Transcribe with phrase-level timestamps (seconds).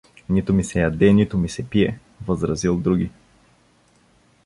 [0.29, 3.09] Нито ми се яде, нито ми се пие— възразил други.